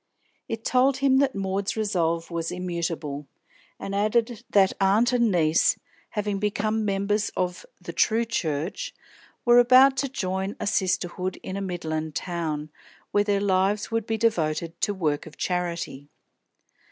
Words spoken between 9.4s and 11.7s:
were about to join a sisterhood in a